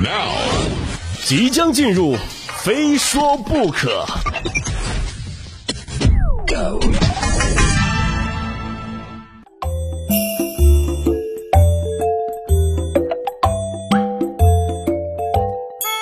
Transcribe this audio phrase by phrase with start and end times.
[0.00, 0.30] Now，
[1.24, 2.14] 即将进入，
[2.62, 4.06] 非说不可。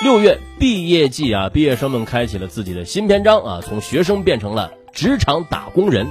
[0.03, 6.07] 六月毕业季啊，毕业生们开启了自己的新篇章啊，从学生变成了职场打工人。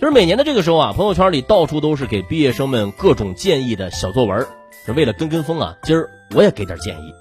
[0.00, 4.44] 就是每年的这个时候啊，朋友圈里到处都是给毕业生们各种建议的小作文。
[4.84, 7.14] 是为了跟跟风啊，今儿我也给点建议。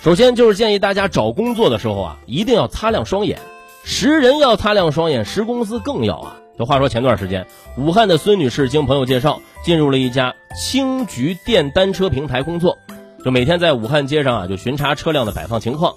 [0.00, 3.40] 首先就是建议大家找工作的时候啊，一定要擦亮双眼。
[3.84, 6.36] 识人要擦亮双眼，识公司更要啊。
[6.58, 12.76] 这话说前段时间，武汉的孙女士经朋友介绍，进入了一家青桔电单车平台工作。
[13.24, 15.94] 就每天在武汉街上啊，就巡查车辆的摆放情况。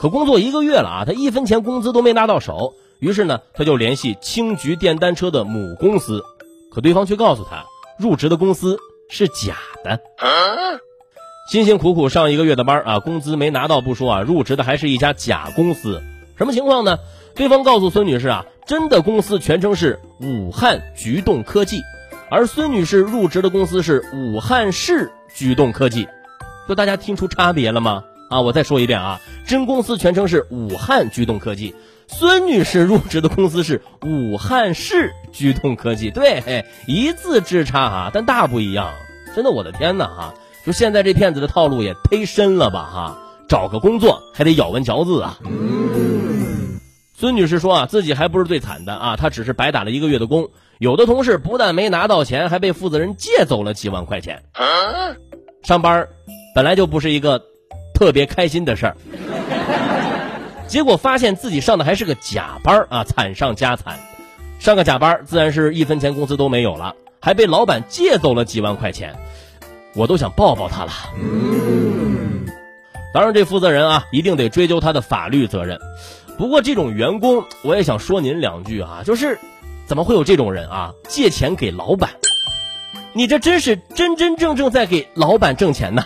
[0.00, 2.74] 可工作一个月了啊，他一分钱工资都没拿到手。
[2.98, 6.22] 于是呢，他就联系青桔电单车的母公司，
[6.72, 7.64] 可对方却告诉他，
[7.98, 8.78] 入职的公司
[9.08, 10.00] 是假的。
[11.50, 16.00] 辛辛苦苦上一个月的班啊，工资没拿到不说啊，入职的还是一家假公司。
[16.38, 17.00] 什么情况呢？
[17.34, 21.82] 对方告诉孙女士啊，真的公司全称是武汉菊动科技，
[22.30, 26.06] 而孙女士入职的公司是武汉市菊动科技。
[26.68, 28.04] 就大家听出差别了吗？
[28.30, 31.74] 啊，我再说一遍啊，真公司全称是武汉居动科技，
[32.06, 38.92] 孙女士入职的公司是武汉市居动科技，对，一字之差啊，但大不一样。
[39.34, 40.34] 真的，我的天哪啊！
[40.64, 43.18] 就现在这骗子的套路也忒深了吧哈！
[43.48, 45.38] 找个工作还得咬文嚼字啊。
[47.16, 54.42] 孙女士说啊，自己还不是最惨的啊，她只是白打了一个月的工，有的同事不但没拿到钱，还被负责人借走了几万块钱。
[55.62, 56.06] 上班。
[56.52, 57.40] 本来就不是一个
[57.94, 58.96] 特别开心的事儿，
[60.66, 63.96] 结果发现自己上的还是个假班啊，惨上加惨。
[64.58, 69.14] 上个假班自然是一分钱工资都没有了，还被老板借走了几万块钱，
[69.94, 70.92] 我都想抱抱他了。
[73.12, 75.78] 当然，这负责人啊，一定得追究他的法律责任。
[76.38, 79.38] 不过，这种员工我也想说您两句啊，就是
[79.86, 82.10] 怎么会有这种人啊，借钱给老板？
[83.12, 86.04] 你这真是真真正正在给老板挣钱呢！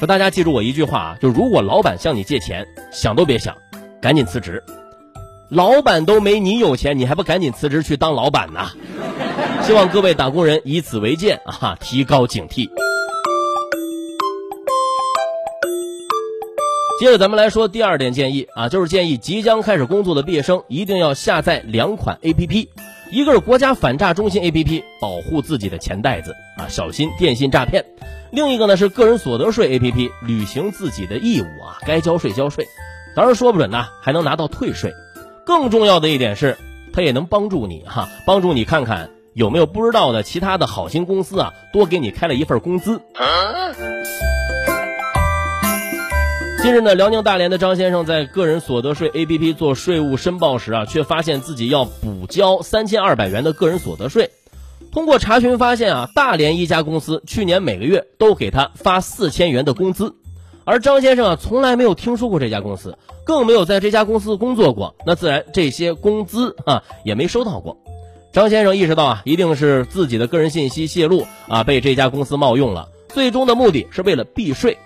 [0.00, 3.54] 说大家记住我一句话啊，就如果老板向你借钱，想都别想，
[4.02, 4.62] 赶紧辞职。
[5.48, 8.66] 老板都没你有钱，你还不赶紧辞职去当老板呢？
[9.62, 12.68] 希望各位打工人以此为鉴啊，提高警惕。
[16.98, 22.68] 接着咱们来说第二点建议啊，就是建议即将开始工作的毕业生一定要下载两款 APP，
[23.10, 27.84] 一个是国家反诈中心 APP，保护自己的钱袋子啊，小心电信诈骗。
[28.30, 32.66] 另一个呢是个人所得税 APP，履行自己的义务啊，该交税交税，
[33.14, 34.90] 当然说不准呢还能拿到退税。
[35.44, 36.56] 更重要的一点是，
[36.94, 43.02] 它也能帮助你哈，帮助你看看有没有不知道的其他的好心公司啊，多给你开了一份工资。
[46.66, 54.32] 近日呢，辽宁大连的张先生在个人所得税 APP 做税务申报时啊，却发现自己要补交三千二百元的个人所得税。
[54.90, 60.16] 通过查询发现啊，大连一家公司去年每个月都给他发四千元的工资，
[60.64, 67.76] 而张先生啊从来没有听说过这家公司，更没有在这家公司工作过，那自然这些工资啊也没收到过。
[68.32, 74.76] 张先生意识到啊，一定是自己的个人信息泄露啊，被这家公司冒用了，最终的目的是为了避税。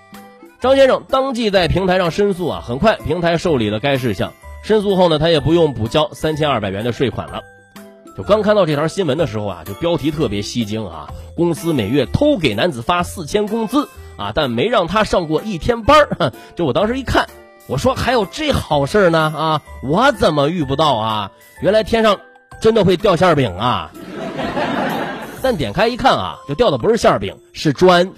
[0.61, 4.35] 张先生当即在平台上申诉啊，很快平台受理了该事项。
[4.63, 7.43] 申诉后呢，他也不用补交三千二百元的税款了。
[8.15, 11.09] 就刚看到这条新闻的时候啊，就标题特别吸睛啊！
[11.35, 13.89] 公司每月偷给男子发四千工资
[14.19, 16.33] 啊，但没让他上过一天班儿。
[16.55, 17.27] 就我当时一看，
[17.67, 19.63] 我说还有这好事呢啊！
[19.83, 21.31] 我怎么遇不到啊？
[21.63, 22.21] 原来天上
[22.61, 23.91] 真的会掉馅饼啊！
[25.41, 28.13] 但点开一看啊，就掉的不是馅饼，是砖。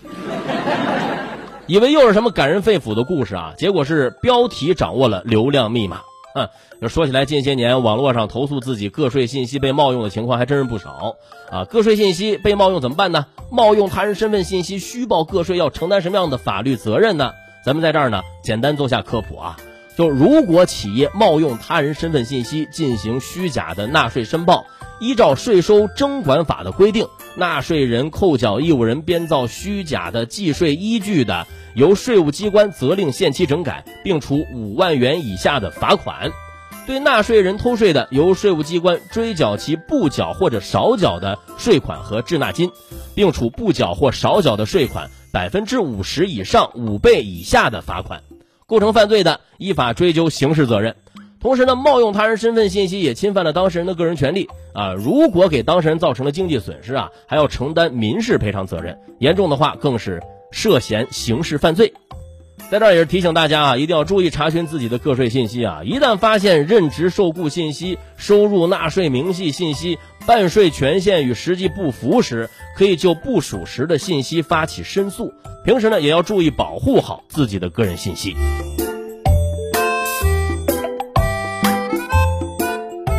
[1.72, 6.02] 以为又是什么感人肺腑的故事啊，结果是标题掌握了流量密码。
[6.34, 6.50] 哼，
[6.86, 11.16] 说起来，近些年网络上投诉自己个税信息被冒用的情况还真是不少
[11.50, 11.64] 啊。
[11.64, 13.24] 个税信息被冒用怎么办呢？
[13.50, 17.32] 冒用他人身份信息虚报个税要承担什么样的法律责任呢？
[17.64, 19.56] 咱们在这儿呢，简单做下科普啊。
[19.96, 24.66] 就如果企业冒用他人身份信息进行虚假的纳税申报，
[25.02, 31.48] 依照税收征管法的规定，纳税人、扣缴义务人编造虚假的计税依据的。
[31.74, 36.30] 由税务机关责令限期整改，并处五万元以下的罚款；
[36.86, 42.70] 对纳税人偷税的，由税务机关追缴其不缴或者少缴的税款和滞纳金，
[43.16, 48.22] 并处不缴或少缴的税款百分之五十以上五倍以下的罚款。
[48.68, 50.94] 构成犯罪的，依法追究刑事责任。
[51.42, 54.94] 同时呢，冒用他人身份信息也侵犯了当事人的个人权利啊！
[54.94, 60.22] 如果给当事人造成了经济损失啊，还要承担民事赔偿责任，严重的话更是。
[60.54, 61.94] 涉嫌刑事犯罪。
[62.70, 65.80] 在这儿也是提醒大家啊，一定要注意查询自己的个税信息啊！
[65.82, 75.32] 一旦发现任职受雇信息、收入纳税明细信息、办税权限与实际不符时，可以就不属实的信息发起申诉。
[75.64, 78.36] 平时呢，也要注意保护好自己的个人信息。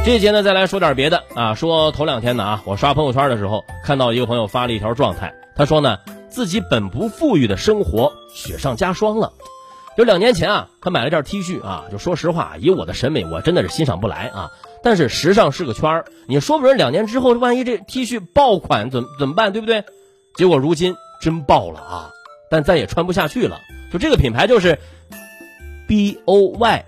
[0.06, 5.98] 这节呢，再来说点别的啊，说头两天呢啊，我刷朋友圈的时候，看到一个朋友发了一条状态，他说呢。
[6.34, 9.34] 自己本不富裕的生活雪上加霜了。
[9.96, 14.50] 就两年前啊，他买了件 T 恤啊，就说实话，以我的审美，我真的是欣赏不来啊。
[14.82, 19.84] 但是时尚是个圈儿，你说不准两年之后，万一这 T 恤爆款怎怎么办，对不对？
[20.34, 22.10] 结果如今真爆了啊，
[22.50, 23.60] 但再也穿不下去了。
[23.92, 24.80] 就这个品牌就是
[25.88, 26.84] B O Y。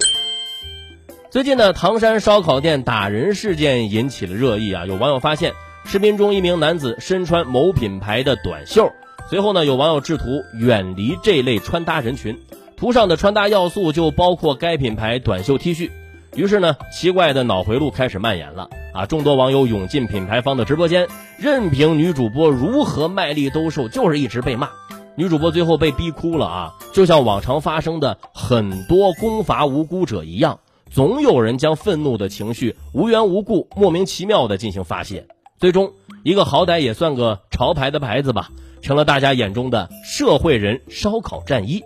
[1.36, 5.52] 最近呢，唐山烧烤店打人事件引起了热议啊，有网友发现
[5.84, 8.90] 视频中一名男子身穿某品牌的短袖。
[9.30, 10.24] 随后呢，有网友制图
[10.58, 12.40] 远离这类穿搭人群，
[12.78, 15.92] 图上的穿搭要素就包括该品牌短袖 T 恤。
[16.38, 19.06] 于是呢，奇怪的脑回路开始蔓延了啊！
[19.06, 21.06] 众多网友涌进品牌方的直播间，
[21.38, 24.70] 任凭女主播如何卖力兜售，就是一直被骂。
[25.18, 26.74] 女主播最后被逼哭了啊！
[26.94, 30.60] 就像往常发生的很多攻伐无辜者一样，
[30.96, 35.28] 总有人将愤怒的情绪无缘无故、莫名其妙的进行发泄，
[35.60, 35.92] 最终
[36.24, 38.50] 一个好歹也算个潮牌的牌子吧。
[38.82, 41.84] 成了大家眼中的社会人烧烤战衣，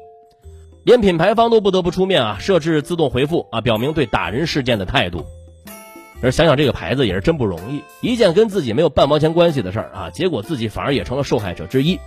[0.84, 5.26] 连品牌方都不得不出面啊，设置自动回复啊，表明对打人事件的态度。
[6.22, 12.00] 而想想这个牌子也是真不容易，一件跟自己没有半毛钱关系的事儿啊，结果自己反而也成了受害者之一。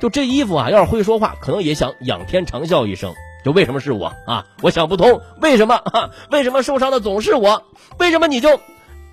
[0.00, 3.14] 就这衣服啊，要是会说话，可能也想仰天长啸一声。
[3.44, 4.44] 就为什么是我啊？
[4.60, 5.80] 我想不通，为什么？
[6.30, 7.62] 为什么受伤的总是我？
[7.98, 8.60] 为什么你就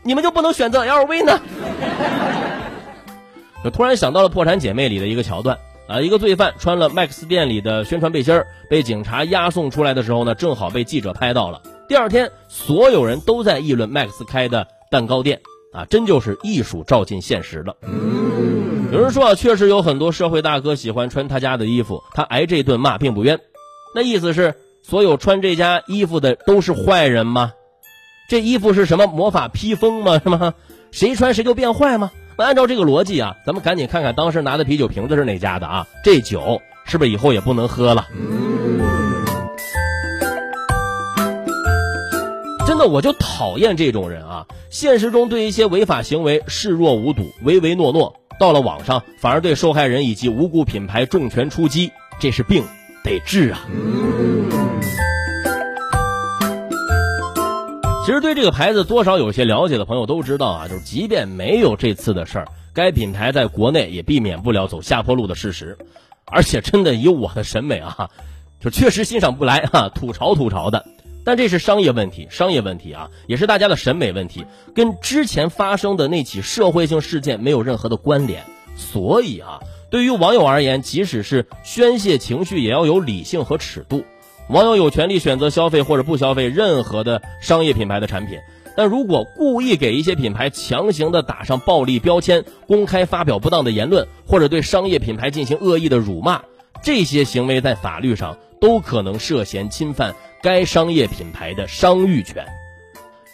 [0.03, 1.39] 你们就不能选择 LV 呢？
[3.63, 5.57] 就突然想到了《破产姐妹》里的一个桥段
[5.87, 8.39] 啊，一个罪犯穿了 Max 店里的宣传背心，
[8.69, 11.61] 被警察押送出来的时候呢，正好被记者拍到了。
[11.87, 15.41] 第二天，所有人都在议论 Max 开的蛋糕店
[15.73, 17.75] 啊，真就是艺术照进现实了。
[18.91, 23.39] 有人说啊，确实有很多社会大哥喜欢穿他家的衣服，他挨这顿骂并不冤。
[23.95, 27.53] 那意思是，所有穿这家衣服的都是坏人吗？
[28.29, 30.19] 这衣服是什么魔法披风吗？
[30.21, 30.53] 是吗？
[30.91, 32.11] 谁穿谁就变坏吗？
[32.37, 35.87] 那按照这个逻辑啊，咱们赶紧看看当时拿的啤酒瓶子是哪家的啊？
[36.03, 38.05] 这酒是不是以后也不能喝了？
[42.67, 44.45] 真的，我就讨厌这种人啊！
[44.69, 52.65] 现实中对一些违法行为视若无睹、唯唯诺诺，到了网上反而对受害人以及无辜品牌重拳出击，这是病，
[53.05, 53.61] 得治啊！
[58.03, 65.77] 其实对这个牌子多少有些了解的朋友都知道啊，就是即便没有这次的事儿，该品牌在国内也避免不了走下坡路的事实。
[66.25, 68.09] 而且真的以我的审美啊，
[68.59, 70.83] 就确实欣赏不来哈，吐槽吐槽的。
[71.23, 78.43] 但这是商业问题，商业问题啊，也是大家的审美问题，跟之前发生的那起社会性事件没有任何的关联。
[78.75, 79.59] 所以啊，
[79.95, 84.03] 对于网友而言，即使是宣泄情绪，也要有理性和尺度。
[84.49, 88.37] 网友有权利选择消费或者不消费任何的商业品牌的产品，
[88.75, 96.41] 但如果故意给一些品牌强行的打上暴力标签，公开发表不当的言论，或者对商业品牌进行恶意的辱骂，
[96.83, 102.45] 这些行为在法律上都可能涉嫌侵犯该商业品牌的商誉权。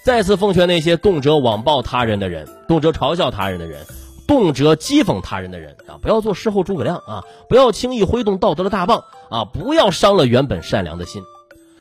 [0.03, 3.84] 再次奉劝那些动辄网暴他人的人，动辄嘲笑他人的人。
[4.28, 11.24] 动辄讥讽他人的人啊，不要做事后诸葛亮啊，不要轻易挥动道德的大棒啊，不要伤了原本善良的心。